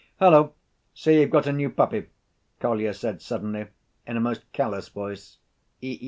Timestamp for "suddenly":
3.21-3.67